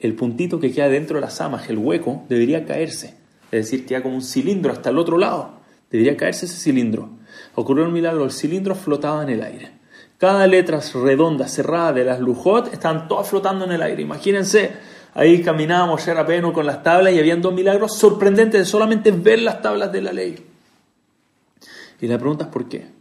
el 0.00 0.14
puntito 0.14 0.58
que 0.58 0.72
queda 0.72 0.88
dentro 0.88 1.16
de 1.16 1.20
la 1.20 1.28
samaj, 1.28 1.68
el 1.68 1.76
hueco, 1.76 2.24
debería 2.26 2.64
caerse. 2.64 3.16
Es 3.52 3.66
decir, 3.66 3.84
queda 3.84 4.02
como 4.02 4.14
un 4.14 4.22
cilindro 4.22 4.72
hasta 4.72 4.88
el 4.88 4.96
otro 4.96 5.18
lado. 5.18 5.60
Debería 5.90 6.16
caerse 6.16 6.46
ese 6.46 6.56
cilindro. 6.56 7.10
Ocurrió 7.54 7.84
un 7.84 7.92
milagro, 7.92 8.24
el 8.24 8.30
cilindro 8.30 8.74
flotaba 8.74 9.22
en 9.22 9.28
el 9.28 9.42
aire. 9.42 9.72
Cada 10.16 10.46
letra 10.46 10.80
redonda, 10.94 11.48
cerrada 11.48 11.92
de 11.92 12.02
las 12.02 12.18
lujot, 12.18 12.72
estaban 12.72 13.08
todas 13.08 13.28
flotando 13.28 13.66
en 13.66 13.72
el 13.72 13.82
aire. 13.82 14.00
Imagínense, 14.00 14.70
ahí 15.12 15.42
caminábamos 15.42 16.08
era 16.08 16.22
Rabenu 16.22 16.50
con 16.50 16.64
las 16.64 16.82
tablas 16.82 17.12
y 17.12 17.18
habían 17.18 17.42
dos 17.42 17.52
milagros 17.52 17.94
sorprendentes 17.98 18.58
de 18.58 18.64
solamente 18.64 19.10
ver 19.10 19.42
las 19.42 19.60
tablas 19.60 19.92
de 19.92 20.00
la 20.00 20.14
ley. 20.14 20.46
Y 22.00 22.06
la 22.06 22.16
pregunta 22.16 22.44
es 22.46 22.50
¿por 22.50 22.70
qué? 22.70 22.99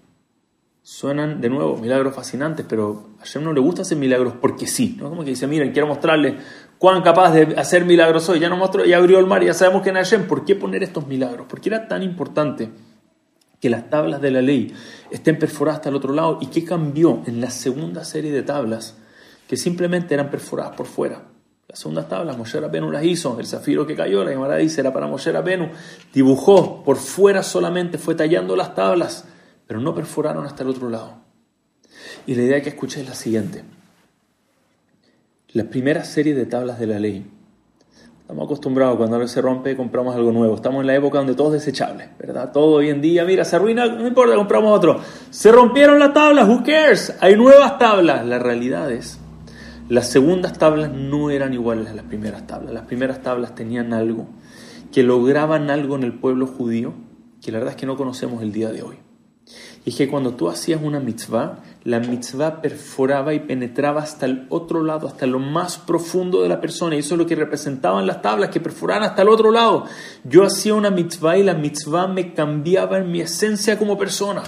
Suenan, 0.91 1.39
de 1.39 1.49
nuevo, 1.49 1.77
milagros 1.77 2.15
fascinantes, 2.15 2.65
pero 2.67 3.11
a 3.17 3.19
Hashem 3.19 3.43
no 3.43 3.53
le 3.53 3.59
gusta 3.59 3.83
hacer 3.83 3.95
milagros 3.95 4.33
porque 4.41 4.65
sí. 4.65 4.97
¿no? 4.99 5.09
Como 5.09 5.23
que 5.23 5.29
dice, 5.29 5.45
miren, 5.45 5.71
quiero 5.71 5.87
mostrarles 5.87 6.33
cuán 6.79 7.03
capaz 7.03 7.31
de 7.31 7.53
hacer 7.59 7.85
milagros 7.85 8.23
soy. 8.23 8.39
Ya, 8.39 8.49
no 8.49 8.57
mostró, 8.57 8.83
ya 8.83 8.97
abrió 8.97 9.19
el 9.19 9.27
mar, 9.27 9.43
ya 9.43 9.53
sabemos 9.53 9.83
que 9.83 9.89
en 9.89 9.97
Hashem. 9.97 10.27
¿Por 10.27 10.45
qué 10.45 10.55
poner 10.55 10.81
estos 10.81 11.05
milagros? 11.05 11.45
¿Por 11.45 11.61
qué 11.61 11.69
era 11.69 11.87
tan 11.87 12.01
importante 12.01 12.71
que 13.61 13.69
las 13.69 13.87
tablas 13.91 14.19
de 14.19 14.31
la 14.31 14.41
ley 14.41 14.73
estén 15.11 15.37
perforadas 15.37 15.77
hasta 15.77 15.89
el 15.89 15.95
otro 15.95 16.11
lado? 16.11 16.39
¿Y 16.41 16.47
qué 16.47 16.65
cambió 16.65 17.21
en 17.27 17.39
la 17.39 17.51
segunda 17.51 18.03
serie 18.03 18.31
de 18.31 18.41
tablas 18.41 18.97
que 19.47 19.57
simplemente 19.57 20.15
eran 20.15 20.31
perforadas 20.31 20.75
por 20.75 20.87
fuera? 20.87 21.21
Las 21.67 21.77
segundas 21.77 22.09
tablas, 22.09 22.35
Moshe 22.35 22.59
Rabenu 22.59 22.89
las 22.89 23.03
hizo, 23.03 23.39
el 23.39 23.45
zafiro 23.45 23.85
que 23.85 23.95
cayó, 23.95 24.23
la 24.23 24.31
Gemara 24.31 24.55
dice, 24.55 24.81
era 24.81 24.91
para 24.91 25.05
Moshe 25.05 25.31
Rabenu, 25.31 25.69
dibujó 26.11 26.83
por 26.83 26.97
fuera 26.97 27.43
solamente, 27.43 27.99
fue 27.99 28.15
tallando 28.15 28.55
las 28.55 28.73
tablas 28.73 29.25
pero 29.69 29.79
no 29.81 29.93
perforaron 29.93 30.47
hasta 30.47 30.63
el 30.63 30.69
otro 30.69 30.89
lado. 30.89 31.17
Y 32.25 32.33
la 32.33 32.41
idea 32.41 32.59
que 32.59 32.69
escuché 32.69 33.01
es 33.01 33.07
la 33.07 33.13
siguiente. 33.13 33.63
La 35.49 35.65
primera 35.65 36.03
serie 36.03 36.33
de 36.33 36.47
tablas 36.47 36.79
de 36.79 36.87
la 36.87 36.97
ley. 36.97 37.23
Estamos 38.21 38.45
acostumbrados 38.45 38.97
cuando 38.97 39.17
algo 39.17 39.27
se 39.27 39.39
rompe, 39.43 39.77
compramos 39.77 40.15
algo 40.15 40.31
nuevo. 40.31 40.55
Estamos 40.55 40.81
en 40.81 40.87
la 40.87 40.95
época 40.95 41.19
donde 41.19 41.35
todo 41.35 41.53
es 41.53 41.63
desechable, 41.63 42.09
¿verdad? 42.17 42.51
Todo 42.51 42.77
hoy 42.77 42.89
en 42.89 42.99
día, 42.99 43.23
mira, 43.25 43.45
se 43.45 43.57
arruina, 43.57 43.85
no 43.85 44.07
importa, 44.07 44.35
compramos 44.35 44.75
otro. 44.75 45.01
Se 45.29 45.51
rompieron 45.51 45.99
las 45.99 46.15
tablas, 46.15 46.49
who 46.49 46.63
cares? 46.63 47.15
Hay 47.19 47.35
nuevas 47.35 47.77
tablas. 47.77 48.25
La 48.25 48.39
realidad 48.39 48.91
es, 48.91 49.19
las 49.87 50.09
segundas 50.09 50.53
tablas 50.57 50.91
no 50.91 51.29
eran 51.29 51.53
iguales 51.53 51.89
a 51.89 51.93
las 51.93 52.05
primeras 52.05 52.47
tablas. 52.47 52.73
Las 52.73 52.85
primeras 52.85 53.21
tablas 53.21 53.53
tenían 53.53 53.93
algo, 53.93 54.25
que 54.91 55.03
lograban 55.03 55.69
algo 55.69 55.95
en 55.95 56.01
el 56.01 56.17
pueblo 56.17 56.47
judío, 56.47 56.95
que 57.39 57.51
la 57.51 57.59
verdad 57.59 57.75
es 57.75 57.79
que 57.79 57.85
no 57.85 57.97
conocemos 57.97 58.41
el 58.41 58.51
día 58.51 58.71
de 58.71 58.81
hoy. 58.81 58.95
Es 59.85 59.95
que 59.95 60.09
cuando 60.09 60.33
tú 60.33 60.49
hacías 60.49 60.81
una 60.83 60.99
mitzvah, 60.99 61.59
la 61.85 61.99
mitzvah 61.99 62.61
perforaba 62.61 63.33
y 63.33 63.39
penetraba 63.39 64.01
hasta 64.01 64.25
el 64.25 64.45
otro 64.49 64.83
lado, 64.83 65.07
hasta 65.07 65.25
lo 65.25 65.39
más 65.39 65.77
profundo 65.77 66.41
de 66.41 66.49
la 66.49 66.59
persona. 66.59 66.95
Y 66.95 66.99
eso 66.99 67.15
es 67.15 67.19
lo 67.19 67.25
que 67.25 67.35
representaban 67.35 68.05
las 68.05 68.21
tablas, 68.21 68.49
que 68.49 68.59
perforaban 68.59 69.03
hasta 69.03 69.21
el 69.21 69.29
otro 69.29 69.51
lado. 69.51 69.85
Yo 70.23 70.43
hacía 70.43 70.73
una 70.75 70.91
mitzvah 70.91 71.37
y 71.37 71.43
la 71.43 71.53
mitzvah 71.53 72.07
me 72.07 72.33
cambiaba 72.33 72.97
en 72.97 73.11
mi 73.11 73.21
esencia 73.21 73.79
como 73.79 73.97
persona. 73.97 74.43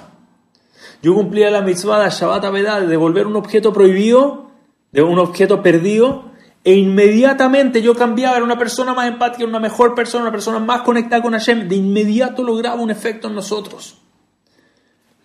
Yo 1.02 1.16
cumplía 1.16 1.50
la 1.50 1.62
mitzvah 1.62 2.04
de 2.04 2.10
Shabbat 2.12 2.46
Avedad, 2.46 2.82
de 2.82 2.88
devolver 2.88 3.26
un 3.26 3.36
objeto 3.36 3.74
prohibido, 3.74 4.52
de 4.92 5.02
un 5.02 5.18
objeto 5.18 5.64
perdido, 5.64 6.32
e 6.64 6.76
inmediatamente 6.76 7.82
yo 7.82 7.96
cambiaba, 7.96 8.36
era 8.36 8.46
una 8.46 8.58
persona 8.58 8.94
más 8.94 9.08
empática, 9.08 9.46
una 9.46 9.60
mejor 9.60 9.96
persona, 9.96 10.26
una 10.26 10.32
persona 10.32 10.60
más 10.60 10.82
conectada 10.82 11.24
con 11.24 11.34
Hashem. 11.34 11.68
De 11.68 11.76
inmediato 11.76 12.44
lograba 12.44 12.80
un 12.80 12.92
efecto 12.92 13.30
en 13.30 13.36
nosotros. 13.36 14.01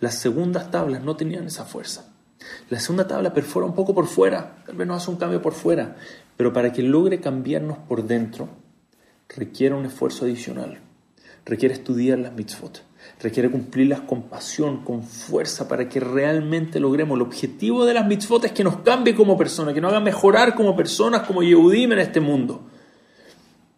Las 0.00 0.16
segundas 0.16 0.70
tablas 0.70 1.02
no 1.02 1.16
tenían 1.16 1.46
esa 1.46 1.64
fuerza. 1.64 2.12
La 2.68 2.78
segunda 2.78 3.06
tabla 3.06 3.32
perfora 3.32 3.66
un 3.66 3.74
poco 3.74 3.94
por 3.94 4.06
fuera, 4.06 4.62
tal 4.66 4.76
vez 4.76 4.86
nos 4.86 5.02
hace 5.02 5.10
un 5.10 5.16
cambio 5.16 5.40
por 5.42 5.54
fuera, 5.54 5.96
pero 6.36 6.52
para 6.52 6.72
que 6.72 6.82
logre 6.82 7.20
cambiarnos 7.20 7.78
por 7.78 8.04
dentro 8.04 8.48
requiere 9.28 9.74
un 9.74 9.86
esfuerzo 9.86 10.24
adicional. 10.24 10.78
Requiere 11.44 11.74
estudiar 11.74 12.18
las 12.18 12.32
mitzvot. 12.32 12.82
Requiere 13.20 13.50
cumplirlas 13.50 14.00
con 14.00 14.22
pasión, 14.24 14.82
con 14.84 15.02
fuerza, 15.02 15.68
para 15.68 15.88
que 15.88 16.00
realmente 16.00 16.80
logremos. 16.80 17.16
El 17.16 17.22
objetivo 17.22 17.84
de 17.84 17.94
las 17.94 18.06
mitzvot 18.06 18.44
es 18.44 18.52
que 18.52 18.64
nos 18.64 18.78
cambie 18.78 19.14
como 19.14 19.38
personas, 19.38 19.72
que 19.72 19.80
nos 19.80 19.92
hagan 19.92 20.04
mejorar 20.04 20.54
como 20.54 20.76
personas, 20.76 21.22
como 21.22 21.42
Yehudim 21.42 21.92
en 21.92 22.00
este 22.00 22.20
mundo. 22.20 22.62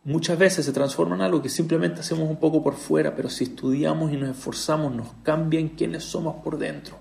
Muchas 0.09 0.39
veces 0.39 0.65
se 0.65 0.73
transforma 0.73 1.17
en 1.17 1.21
algo 1.21 1.43
que 1.43 1.51
simplemente 1.51 2.01
hacemos 2.01 2.31
un 2.31 2.37
poco 2.37 2.63
por 2.63 2.77
fuera, 2.77 3.15
pero 3.15 3.29
si 3.29 3.45
estudiamos 3.45 4.11
y 4.11 4.17
nos 4.17 4.31
esforzamos, 4.31 4.95
nos 4.95 5.09
cambian 5.23 5.69
quienes 5.69 6.03
somos 6.03 6.37
por 6.43 6.57
dentro. 6.57 6.97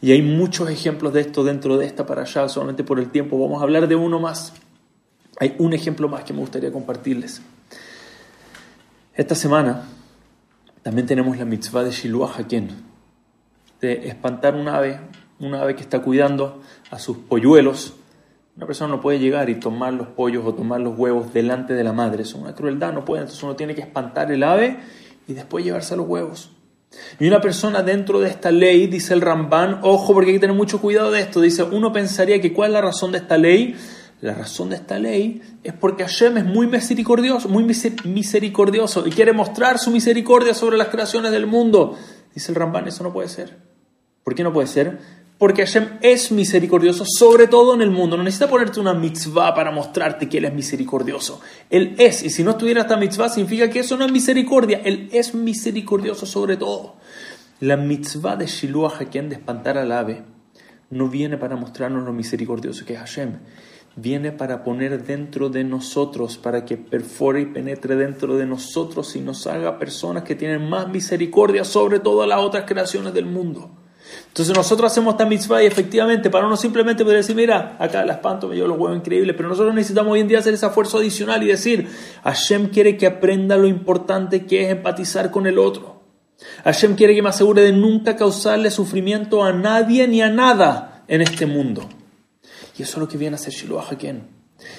Y 0.00 0.12
hay 0.12 0.22
muchos 0.22 0.70
ejemplos 0.70 1.12
de 1.12 1.22
esto 1.22 1.42
dentro 1.42 1.76
de 1.76 1.84
esta 1.84 2.06
para 2.06 2.22
allá, 2.22 2.48
solamente 2.48 2.84
por 2.84 3.00
el 3.00 3.10
tiempo. 3.10 3.40
Vamos 3.40 3.60
a 3.60 3.64
hablar 3.64 3.88
de 3.88 3.96
uno 3.96 4.20
más. 4.20 4.52
Hay 5.40 5.56
un 5.58 5.72
ejemplo 5.72 6.08
más 6.08 6.22
que 6.22 6.32
me 6.32 6.38
gustaría 6.38 6.70
compartirles. 6.70 7.42
Esta 9.12 9.34
semana 9.34 9.88
también 10.84 11.08
tenemos 11.08 11.36
la 11.36 11.44
mitzvah 11.44 11.82
de 11.82 11.90
Shiluah 11.90 12.30
Haken, 12.38 12.68
de 13.80 14.06
espantar 14.06 14.54
un 14.54 14.68
ave, 14.68 15.00
un 15.40 15.56
ave 15.56 15.74
que 15.74 15.82
está 15.82 16.00
cuidando 16.00 16.62
a 16.88 17.00
sus 17.00 17.16
polluelos. 17.16 17.94
Una 18.56 18.66
persona 18.66 18.94
no 18.94 19.00
puede 19.02 19.18
llegar 19.18 19.50
y 19.50 19.56
tomar 19.56 19.92
los 19.92 20.08
pollos 20.08 20.42
o 20.46 20.54
tomar 20.54 20.80
los 20.80 20.98
huevos 20.98 21.32
delante 21.34 21.74
de 21.74 21.84
la 21.84 21.92
madre. 21.92 22.22
Es 22.22 22.34
una 22.34 22.54
crueldad, 22.54 22.92
no 22.94 23.04
puede. 23.04 23.22
Entonces 23.22 23.42
uno 23.42 23.54
tiene 23.54 23.74
que 23.74 23.82
espantar 23.82 24.32
el 24.32 24.42
ave 24.42 24.78
y 25.28 25.34
después 25.34 25.62
llevarse 25.64 25.94
los 25.94 26.08
huevos. 26.08 26.50
Y 27.20 27.28
una 27.28 27.40
persona 27.42 27.82
dentro 27.82 28.20
de 28.20 28.30
esta 28.30 28.50
ley, 28.50 28.86
dice 28.86 29.12
el 29.12 29.20
Ramban, 29.20 29.80
ojo 29.82 30.14
porque 30.14 30.30
hay 30.30 30.36
que 30.36 30.40
tener 30.40 30.56
mucho 30.56 30.80
cuidado 30.80 31.10
de 31.10 31.20
esto, 31.20 31.42
dice, 31.42 31.64
uno 31.64 31.92
pensaría 31.92 32.40
que 32.40 32.54
cuál 32.54 32.70
es 32.70 32.74
la 32.74 32.80
razón 32.80 33.12
de 33.12 33.18
esta 33.18 33.36
ley. 33.36 33.76
La 34.22 34.32
razón 34.32 34.70
de 34.70 34.76
esta 34.76 34.98
ley 34.98 35.42
es 35.62 35.74
porque 35.74 36.02
Hashem 36.02 36.38
es 36.38 36.44
muy 36.46 36.66
misericordioso, 36.66 37.50
muy 37.50 37.64
misericordioso 37.64 39.06
y 39.06 39.10
quiere 39.10 39.34
mostrar 39.34 39.78
su 39.78 39.90
misericordia 39.90 40.54
sobre 40.54 40.78
las 40.78 40.88
creaciones 40.88 41.32
del 41.32 41.46
mundo. 41.46 41.98
Dice 42.34 42.50
el 42.50 42.56
Ramban, 42.56 42.88
eso 42.88 43.02
no 43.02 43.12
puede 43.12 43.28
ser. 43.28 43.58
¿Por 44.24 44.34
qué 44.34 44.42
no 44.42 44.54
puede 44.54 44.68
ser? 44.68 44.98
Porque 45.38 45.66
Hashem 45.66 45.98
es 46.00 46.32
misericordioso, 46.32 47.04
sobre 47.06 47.46
todo 47.46 47.74
en 47.74 47.82
el 47.82 47.90
mundo. 47.90 48.16
No 48.16 48.22
necesita 48.22 48.48
ponerte 48.48 48.80
una 48.80 48.94
mitzvah 48.94 49.54
para 49.54 49.70
mostrarte 49.70 50.28
que 50.30 50.38
Él 50.38 50.46
es 50.46 50.54
misericordioso. 50.54 51.40
Él 51.68 51.94
es, 51.98 52.22
y 52.22 52.30
si 52.30 52.42
no 52.42 52.52
estuviera 52.52 52.82
esta 52.82 52.96
mitzvah, 52.96 53.28
significa 53.28 53.68
que 53.68 53.80
eso 53.80 53.98
no 53.98 54.06
es 54.06 54.12
misericordia. 54.12 54.80
Él 54.82 55.10
es 55.12 55.34
misericordioso 55.34 56.24
sobre 56.24 56.56
todo. 56.56 56.96
La 57.60 57.76
mitzvah 57.76 58.36
de 58.36 58.46
Shiluah 58.46 58.98
Haken, 58.98 59.28
de 59.28 59.34
espantar 59.34 59.76
al 59.76 59.92
ave, 59.92 60.24
no 60.88 61.08
viene 61.08 61.36
para 61.36 61.56
mostrarnos 61.56 62.04
lo 62.04 62.12
misericordioso 62.14 62.86
que 62.86 62.94
es 62.94 62.98
Hashem. 62.98 63.38
Viene 63.94 64.32
para 64.32 64.62
poner 64.62 65.04
dentro 65.04 65.50
de 65.50 65.64
nosotros, 65.64 66.38
para 66.38 66.64
que 66.64 66.78
perfore 66.78 67.42
y 67.42 67.46
penetre 67.46 67.96
dentro 67.96 68.36
de 68.36 68.46
nosotros 68.46 69.16
y 69.16 69.20
nos 69.20 69.46
haga 69.46 69.78
personas 69.78 70.22
que 70.22 70.34
tienen 70.34 70.68
más 70.68 70.88
misericordia 70.88 71.64
sobre 71.64 71.98
todas 71.98 72.28
las 72.28 72.40
otras 72.40 72.64
creaciones 72.66 73.12
del 73.12 73.26
mundo. 73.26 73.85
Entonces 74.28 74.54
nosotros 74.54 74.92
hacemos 74.92 75.14
esta 75.14 75.24
mitzvah 75.24 75.62
y 75.62 75.66
efectivamente 75.66 76.28
para 76.28 76.46
uno 76.46 76.56
simplemente 76.56 77.04
poder 77.04 77.18
decir, 77.18 77.34
mira, 77.34 77.76
acá 77.78 78.04
la 78.04 78.14
espanto, 78.14 78.48
me 78.48 78.54
llevo 78.54 78.68
los 78.68 78.78
huevos 78.78 78.98
increíbles, 78.98 79.34
pero 79.36 79.48
nosotros 79.48 79.74
necesitamos 79.74 80.12
hoy 80.12 80.20
en 80.20 80.28
día 80.28 80.38
hacer 80.38 80.54
ese 80.54 80.66
esfuerzo 80.66 80.98
adicional 80.98 81.42
y 81.42 81.46
decir, 81.46 81.88
Hashem 82.22 82.68
quiere 82.68 82.96
que 82.96 83.06
aprenda 83.06 83.56
lo 83.56 83.66
importante 83.66 84.44
que 84.44 84.64
es 84.64 84.70
empatizar 84.70 85.30
con 85.30 85.46
el 85.46 85.58
otro. 85.58 86.02
Hashem 86.64 86.96
quiere 86.96 87.14
que 87.14 87.22
me 87.22 87.30
asegure 87.30 87.62
de 87.62 87.72
nunca 87.72 88.16
causarle 88.16 88.70
sufrimiento 88.70 89.42
a 89.42 89.52
nadie 89.52 90.06
ni 90.06 90.20
a 90.20 90.28
nada 90.28 91.04
en 91.08 91.22
este 91.22 91.46
mundo. 91.46 91.88
Y 92.78 92.82
eso 92.82 92.92
es 92.92 92.98
lo 92.98 93.08
que 93.08 93.16
viene 93.16 93.36
a 93.36 93.38
hacer 93.38 93.54
Shiloh 93.54 93.80
Haken. 93.80 94.35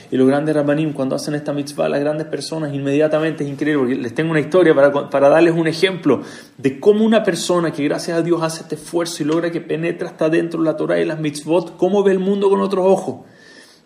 Y 0.10 0.18
los 0.18 0.28
grandes 0.28 0.56
Rabbanim, 0.56 0.94
cuando 0.94 1.16
hacen 1.16 1.36
esta 1.36 1.54
mitzvah, 1.54 1.88
las 1.90 2.00
grandes 2.00 2.28
personas, 2.28 2.74
inmediatamente 2.74 3.44
es 3.44 3.50
increíble, 3.50 3.80
porque 3.80 3.96
les 3.96 4.16
tengo 4.16 4.32
una 4.32 4.40
historia 4.40 4.74
para, 4.74 5.10
para 5.10 5.30
darles 5.30 5.54
un 5.54 5.68
ejemplo 5.68 6.22
de 6.58 6.80
cómo 6.80 7.06
una 7.06 7.24
persona 7.24 7.72
que 7.72 7.84
gracias 7.84 8.18
a 8.18 8.22
Dios 8.22 8.42
hace 8.42 8.64
este 8.64 8.76
esfuerzo 8.76 9.24
y 9.24 9.26
logra 9.26 9.52
que 9.52 9.62
penetra 9.62 10.10
hasta 10.10 10.30
dentro 10.30 10.62
la 10.62 10.76
Torah 10.76 11.00
y 11.00 11.06
las 11.06 11.20
mitzvot, 11.20 11.78
cómo 11.78 12.04
ve 12.04 12.14
el 12.14 12.20
mundo 12.20 12.50
con 12.50 12.62
otros 12.62 12.86
ojos. 12.86 13.26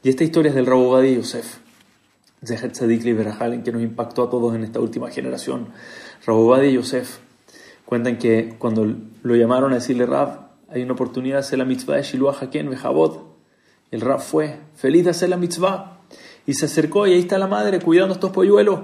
Y 0.04 0.10
esta 0.10 0.24
historia 0.24 0.50
es 0.50 0.56
del 0.56 0.66
Rabo 0.66 0.92
Badi 0.92 1.16
Yosef, 1.16 1.58
Zeher 2.44 2.72
Tzadik 2.72 3.06
en 3.06 3.64
que 3.64 3.72
nos 3.72 3.82
impactó 3.82 4.24
a 4.24 4.30
todos 4.30 4.56
en 4.56 4.64
esta 4.64 4.80
última 4.80 5.10
generación. 5.10 5.68
Rabo 6.26 6.48
Badi 6.48 6.72
Yosef 6.72 7.20
cuentan 7.86 8.18
que 8.18 8.56
cuando 8.58 8.96
lo 9.22 9.36
llamaron 9.36 9.74
a 9.74 9.76
decirle 9.76 10.06
Rab, 10.06 10.52
hay 10.70 10.84
una 10.84 10.94
oportunidad 10.94 11.36
de 11.36 11.40
hacer 11.42 11.60
la 11.60 11.66
mitzvah 11.66 11.98
de 11.98 12.04
Shiluah 12.04 12.36
Haken, 12.40 12.70
Bejabot, 12.70 13.31
el 13.92 14.02
Rab 14.02 14.22
fue 14.22 14.60
feliz 14.74 15.04
de 15.04 15.12
hacer 15.12 15.30
la 15.30 15.38
mitzvah 15.38 16.00
y 16.46 16.54
se 16.54 16.66
acercó 16.66 17.06
y 17.08 17.14
ahí 17.14 17.20
está 17.20 17.38
la 17.38 17.48
madre 17.48 17.80
cuidando 17.80 18.14
estos 18.14 18.32
polluelos. 18.32 18.80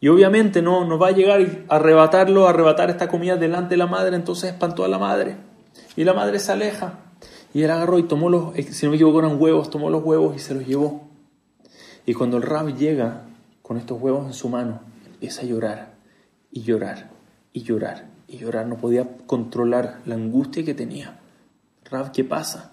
Y 0.00 0.08
obviamente 0.08 0.60
no, 0.60 0.84
no 0.84 0.98
va 0.98 1.08
a 1.08 1.12
llegar 1.12 1.40
a 1.68 1.76
arrebatarlo, 1.76 2.46
a 2.46 2.50
arrebatar 2.50 2.90
esta 2.90 3.08
comida 3.08 3.36
delante 3.36 3.70
de 3.70 3.76
la 3.78 3.86
madre, 3.86 4.16
entonces 4.16 4.52
espantó 4.52 4.84
a 4.84 4.88
la 4.88 4.98
madre. 4.98 5.36
Y 5.96 6.04
la 6.04 6.12
madre 6.12 6.38
se 6.38 6.52
aleja. 6.52 6.98
Y 7.54 7.62
él 7.62 7.70
agarró 7.70 7.98
y 7.98 8.02
tomó 8.02 8.28
los, 8.28 8.54
eh, 8.58 8.62
si 8.64 8.84
no 8.84 8.90
me 8.90 8.96
equivoco 8.96 9.20
eran 9.20 9.40
huevos, 9.40 9.70
tomó 9.70 9.88
los 9.88 10.04
huevos 10.04 10.36
y 10.36 10.38
se 10.38 10.52
los 10.52 10.66
llevó. 10.66 11.08
Y 12.04 12.12
cuando 12.12 12.36
el 12.36 12.42
Rab 12.42 12.76
llega 12.76 13.22
con 13.62 13.78
estos 13.78 14.00
huevos 14.00 14.26
en 14.26 14.34
su 14.34 14.48
mano, 14.48 14.80
empieza 15.06 15.42
a 15.42 15.44
llorar 15.44 15.94
y 16.50 16.62
llorar 16.62 17.10
y 17.52 17.62
llorar 17.62 18.06
y 18.28 18.36
llorar. 18.36 18.66
No 18.66 18.76
podía 18.76 19.08
controlar 19.26 20.00
la 20.04 20.16
angustia 20.16 20.64
que 20.64 20.74
tenía. 20.74 21.18
Rab, 21.90 22.12
¿qué 22.12 22.24
pasa? 22.24 22.72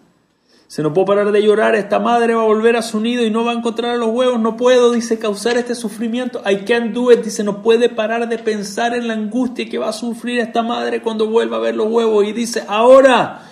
Se 0.74 0.82
no 0.82 0.92
puedo 0.92 1.06
parar 1.06 1.32
de 1.32 1.44
llorar, 1.44 1.76
esta 1.76 2.00
madre 2.00 2.34
va 2.34 2.42
a 2.42 2.46
volver 2.46 2.76
a 2.76 2.82
su 2.82 3.00
nido 3.00 3.24
y 3.24 3.30
no 3.30 3.46
va 3.46 3.52
a 3.52 3.54
encontrar 3.54 3.92
a 3.92 3.98
los 3.98 4.10
huevos, 4.10 4.40
no 4.40 4.58
puedo, 4.58 4.92
dice, 4.92 5.20
causar 5.20 5.56
este 5.56 5.76
sufrimiento. 5.76 6.42
I 6.50 6.66
can't 6.66 6.96
do 6.96 7.12
it, 7.12 7.24
dice, 7.24 7.44
no 7.44 7.62
puede 7.62 7.90
parar 7.90 8.28
de 8.28 8.40
pensar 8.40 8.96
en 8.96 9.08
la 9.08 9.14
angustia 9.14 9.70
que 9.70 9.78
va 9.78 9.90
a 9.90 9.94
sufrir 9.94 10.40
esta 10.40 10.64
madre 10.64 11.04
cuando 11.04 11.30
vuelva 11.30 11.58
a 11.58 11.60
ver 11.60 11.76
los 11.76 11.92
huevos. 11.92 12.26
Y 12.26 12.34
dice, 12.34 12.64
ahora 12.68 13.52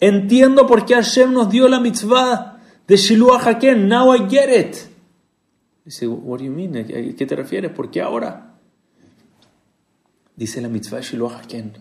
entiendo 0.00 0.66
por 0.66 0.84
qué 0.84 0.94
Hashem 0.94 1.32
nos 1.32 1.48
dio 1.48 1.68
la 1.68 1.78
mitzvah 1.78 2.58
de 2.88 2.96
Shiluah 2.96 3.50
Haken, 3.50 3.86
now 3.86 4.12
I 4.12 4.28
get 4.28 4.50
it. 4.52 4.76
Dice, 5.84 6.08
what 6.08 6.38
do 6.38 6.44
you 6.44 6.50
mean? 6.50 6.76
¿A 6.76 6.84
qué 6.84 7.24
te 7.24 7.36
refieres? 7.36 7.70
¿Por 7.70 7.88
qué 7.88 8.02
ahora? 8.02 8.56
Dice 10.34 10.60
la 10.60 10.68
mitzvah 10.68 10.96
de 10.96 11.04
Shiluah 11.04 11.38
Haken. 11.38 11.74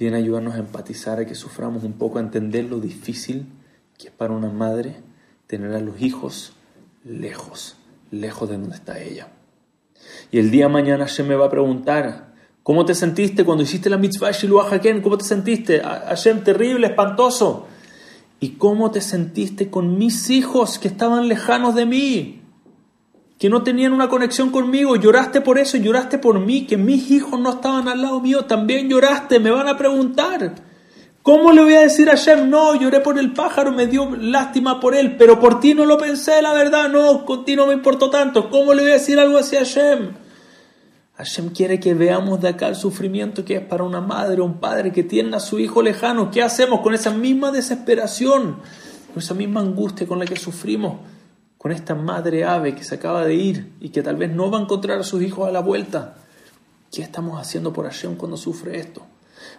Viene 0.00 0.16
a 0.16 0.18
ayudarnos 0.18 0.56
a 0.56 0.58
empatizar, 0.58 1.20
a 1.20 1.26
que 1.26 1.36
suframos 1.36 1.84
un 1.84 1.92
poco, 1.92 2.18
a 2.18 2.22
entender 2.22 2.64
lo 2.64 2.80
difícil 2.80 3.46
que 3.98 4.08
es 4.08 4.12
para 4.14 4.32
una 4.32 4.48
madre 4.48 4.96
tener 5.48 5.74
a 5.74 5.80
los 5.80 6.00
hijos 6.00 6.52
lejos, 7.04 7.76
lejos 8.12 8.48
de 8.48 8.56
donde 8.56 8.76
está 8.76 9.00
ella. 9.00 9.28
Y 10.30 10.38
el 10.38 10.50
día 10.50 10.68
mañana 10.68 11.06
Hashem 11.06 11.26
me 11.26 11.34
va 11.34 11.46
a 11.46 11.50
preguntar, 11.50 12.34
¿cómo 12.62 12.84
te 12.84 12.94
sentiste 12.94 13.44
cuando 13.44 13.64
hiciste 13.64 13.90
la 13.90 13.98
mitzvah 13.98 14.30
Shiluah 14.30 14.72
Haken? 14.72 15.02
¿Cómo 15.02 15.18
te 15.18 15.24
sentiste? 15.24 15.80
Hashem, 15.80 16.44
terrible, 16.44 16.86
espantoso. 16.86 17.66
¿Y 18.40 18.50
cómo 18.50 18.92
te 18.92 19.00
sentiste 19.00 19.68
con 19.68 19.98
mis 19.98 20.30
hijos 20.30 20.78
que 20.78 20.86
estaban 20.86 21.26
lejanos 21.26 21.74
de 21.74 21.86
mí? 21.86 22.42
Que 23.36 23.50
no 23.50 23.64
tenían 23.64 23.92
una 23.92 24.08
conexión 24.08 24.50
conmigo. 24.50 24.94
Lloraste 24.94 25.40
por 25.40 25.58
eso, 25.58 25.76
lloraste 25.76 26.18
por 26.18 26.38
mí, 26.38 26.66
que 26.66 26.76
mis 26.76 27.10
hijos 27.10 27.40
no 27.40 27.50
estaban 27.50 27.88
al 27.88 28.02
lado 28.02 28.20
mío. 28.20 28.44
También 28.44 28.88
lloraste, 28.88 29.40
me 29.40 29.50
van 29.50 29.66
a 29.66 29.76
preguntar. 29.76 30.67
¿Cómo 31.28 31.52
le 31.52 31.62
voy 31.62 31.74
a 31.74 31.80
decir 31.80 32.08
a 32.08 32.12
Hashem, 32.12 32.48
no, 32.48 32.74
lloré 32.74 33.00
por 33.00 33.18
el 33.18 33.34
pájaro, 33.34 33.70
me 33.70 33.86
dio 33.86 34.16
lástima 34.16 34.80
por 34.80 34.94
él, 34.94 35.18
pero 35.18 35.38
por 35.38 35.60
ti 35.60 35.74
no 35.74 35.84
lo 35.84 35.98
pensé, 35.98 36.40
la 36.40 36.54
verdad, 36.54 36.88
no, 36.88 37.26
con 37.26 37.44
ti 37.44 37.54
no 37.54 37.66
me 37.66 37.74
importó 37.74 38.08
tanto. 38.08 38.48
¿Cómo 38.48 38.72
le 38.72 38.80
voy 38.80 38.92
a 38.92 38.94
decir 38.94 39.20
algo 39.20 39.36
así 39.36 39.54
a 39.56 39.58
Hashem? 39.58 40.14
Hashem 41.16 41.50
quiere 41.50 41.78
que 41.78 41.92
veamos 41.92 42.40
de 42.40 42.48
acá 42.48 42.68
el 42.68 42.76
sufrimiento 42.76 43.44
que 43.44 43.56
es 43.56 43.60
para 43.60 43.84
una 43.84 44.00
madre 44.00 44.40
o 44.40 44.46
un 44.46 44.58
padre 44.58 44.90
que 44.90 45.02
tiene 45.02 45.36
a 45.36 45.40
su 45.40 45.58
hijo 45.58 45.82
lejano. 45.82 46.30
¿Qué 46.30 46.42
hacemos 46.42 46.80
con 46.80 46.94
esa 46.94 47.10
misma 47.10 47.50
desesperación, 47.50 48.60
con 49.12 49.22
esa 49.22 49.34
misma 49.34 49.60
angustia 49.60 50.06
con 50.06 50.18
la 50.18 50.24
que 50.24 50.36
sufrimos? 50.36 51.00
Con 51.58 51.72
esta 51.72 51.94
madre 51.94 52.46
ave 52.46 52.74
que 52.74 52.84
se 52.84 52.94
acaba 52.94 53.26
de 53.26 53.34
ir 53.34 53.72
y 53.80 53.90
que 53.90 54.02
tal 54.02 54.16
vez 54.16 54.30
no 54.30 54.50
va 54.50 54.60
a 54.60 54.62
encontrar 54.62 54.98
a 54.98 55.02
sus 55.02 55.20
hijos 55.20 55.46
a 55.46 55.52
la 55.52 55.60
vuelta. 55.60 56.14
¿Qué 56.90 57.02
estamos 57.02 57.38
haciendo 57.38 57.70
por 57.70 57.84
Hashem 57.84 58.16
cuando 58.16 58.38
sufre 58.38 58.80
esto? 58.80 59.02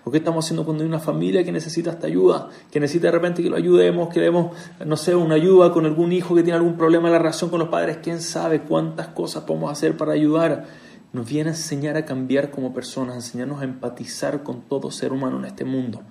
¿O 0.04 0.12
qué 0.12 0.20
estamos 0.20 0.46
haciendo 0.46 0.66
cuando 0.66 0.84
hay 0.84 0.90
una 0.90 1.00
familia 1.00 1.44
que 1.44 1.52
necesita 1.52 1.92
esta 1.92 2.08
ayuda? 2.08 2.50
Que 2.72 2.80
necesita 2.80 3.08
de 3.08 3.12
repente 3.12 3.44
que 3.44 3.50
lo 3.50 3.58
ayudemos, 3.58 4.10
que 4.10 4.22
demos, 4.22 4.56
no 4.86 4.96
sé, 4.96 5.14
una 5.16 5.36
ayuda 5.36 5.72
con 5.72 5.86
algún 5.86 6.12
hijo 6.14 6.36
que 6.36 6.44
tiene 6.44 6.58
algún 6.58 6.78
problema 6.78 7.08
en 7.08 7.14
la 7.14 7.20
relación 7.20 7.50
con 7.50 7.60
los 7.60 7.70
padres. 7.70 7.98
¿Quién 8.02 8.22
sabe 8.22 8.62
cuántas 8.62 9.08
cosas 9.10 9.44
podemos 9.44 9.72
hacer 9.72 9.98
para 9.98 10.14
ayudar? 10.14 10.68
Nos 11.12 11.28
viene 11.28 11.50
a 11.50 11.54
enseñar 11.54 11.98
a 11.98 12.06
cambiar 12.06 12.50
como 12.50 12.74
personas, 12.74 13.16
a 13.16 13.18
enseñarnos 13.18 13.62
a 13.62 13.66
empatizar 13.66 14.44
con 14.44 14.62
todo 14.62 14.90
ser 14.92 15.12
humano 15.12 15.38
en 15.40 15.46
este 15.46 15.66
mundo. 15.66 16.02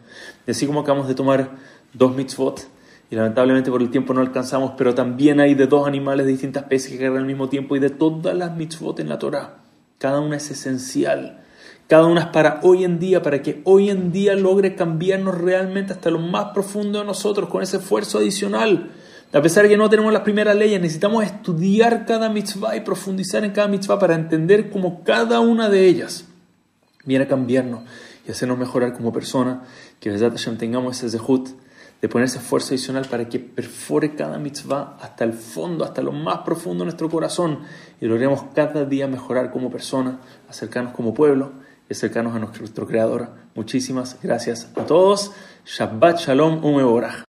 Y 0.47 0.51
así 0.51 0.67
como 0.67 0.81
acabamos 0.81 1.09
de 1.09 1.15
tomar 1.15 1.53
dos 1.93 2.15
mitzvot, 2.15 2.69
y 3.11 3.17
lamentablemente 3.17 3.71
por 3.71 3.81
el 3.81 3.91
tiempo 3.91 4.13
no 4.13 4.21
alcanzamos, 4.21 4.73
pero 4.77 4.95
también 4.95 5.41
hay 5.41 5.55
de 5.55 5.67
dos 5.67 5.87
animales 5.87 6.27
de 6.27 6.33
distintas 6.33 6.65
especies 6.65 6.99
que 6.99 7.07
agarran 7.07 7.23
al 7.23 7.27
mismo 7.27 7.49
tiempo 7.49 7.75
y 7.75 7.79
de 7.79 7.91
todas 7.91 8.37
las 8.37 8.55
mitzvot 8.55 9.01
en 9.01 9.09
la 9.09 9.19
Torah. 9.19 9.59
Cada 9.99 10.21
una 10.21 10.37
es 10.37 10.51
esencial 10.51 11.43
cada 11.89 12.05
una 12.05 12.21
es 12.21 12.27
para 12.27 12.61
hoy 12.65 12.85
en 12.85 12.99
día, 12.99 13.23
para 13.23 13.41
que 13.41 13.63
hoy 13.65 13.89
en 13.89 14.13
día 14.13 14.35
logre 14.35 14.75
cambiarnos 14.75 15.39
realmente 15.39 15.95
hasta 15.95 16.11
lo 16.11 16.19
más 16.19 16.53
profundo 16.53 16.99
de 16.99 17.07
nosotros 17.07 17.49
con 17.49 17.63
ese 17.63 17.79
esfuerzo 17.79 18.19
adicional. 18.19 18.91
A 19.33 19.41
pesar 19.41 19.63
de 19.63 19.71
que 19.71 19.79
no 19.79 19.89
tenemos 19.89 20.13
las 20.13 20.21
primeras 20.21 20.55
leyes, 20.55 20.83
necesitamos 20.83 21.25
estudiar 21.25 22.05
cada 22.05 22.29
mitzvah 22.29 22.77
y 22.77 22.81
profundizar 22.81 23.43
en 23.43 23.53
cada 23.53 23.69
mitzvah 23.69 23.99
para 23.99 24.15
entender 24.15 24.69
cómo 24.69 25.03
cada 25.03 25.41
una 25.41 25.71
de 25.71 25.87
ellas 25.87 26.27
viene 27.07 27.25
a 27.25 27.29
cambiarnos 27.29 27.81
y 28.27 28.31
hacernos 28.31 28.59
mejorar 28.59 28.93
como 28.93 29.11
persona. 29.11 29.63
Que 29.99 30.11
desde 30.11 30.29
Hashem 30.29 30.59
tengamos 30.59 31.03
ese 31.03 31.17
zehut 31.17 31.49
de 32.03 32.09
poner 32.09 32.27
ese 32.27 32.37
esfuerzo 32.37 32.75
adicional 32.75 33.07
para 33.07 33.31
que 33.31 33.39
perfore 33.41 34.15
cada 34.15 34.39
mitzvah 34.39 34.99
hasta 35.01 35.25
el 35.25 35.33
fondo, 35.33 35.87
hasta 35.87 36.03
lo 36.03 36.13
más 36.13 36.41
profundo 36.41 36.85
de 36.85 36.89
nuestro 36.89 37.09
corazón 37.09 37.61
y 37.99 38.05
logremos 38.05 38.45
cada 38.55 38.85
día 38.85 39.09
mejorar 39.09 39.51
como 39.51 39.71
persona, 39.71 40.21
acercarnos 40.51 40.93
como 40.93 41.15
pueblo 41.15 41.67
cercanos 41.95 42.35
a 42.35 42.39
nuestro 42.39 42.87
Creador. 42.87 43.31
Muchísimas 43.55 44.19
gracias 44.23 44.69
a 44.77 44.85
todos. 44.85 45.33
Shabbat 45.65 46.19
Shalom 46.19 46.65
Umeborah. 46.65 47.28